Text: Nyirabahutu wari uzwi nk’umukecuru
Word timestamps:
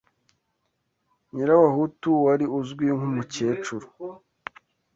Nyirabahutu 1.33 2.09
wari 2.25 2.45
uzwi 2.59 2.87
nk’umukecuru 2.97 3.87